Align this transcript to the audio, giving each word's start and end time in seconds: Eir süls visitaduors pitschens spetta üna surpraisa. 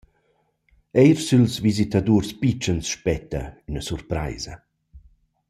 Eir 1.01 1.17
süls 1.25 1.53
visitaduors 1.65 2.29
pitschens 2.41 2.87
spetta 2.93 3.43
üna 3.69 3.83
surpraisa. 3.89 4.53